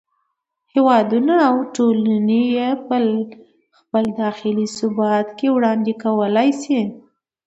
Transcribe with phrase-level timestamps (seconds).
[0.73, 2.97] هېوادونه او ټولنې یې په
[3.77, 6.81] خپل داخلي ثبات کې وړاندې کولای شي.